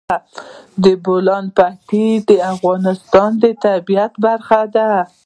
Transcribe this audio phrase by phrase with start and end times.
[0.83, 4.89] د بولان پټي د افغانستان د طبیعت برخه ده.